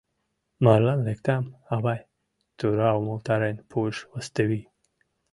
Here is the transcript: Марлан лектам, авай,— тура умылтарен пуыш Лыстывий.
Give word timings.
Марлан 0.63 0.99
лектам, 1.07 1.45
авай,— 1.73 2.01
тура 2.57 2.89
умылтарен 2.99 3.57
пуыш 3.69 3.97
Лыстывий. 4.13 4.65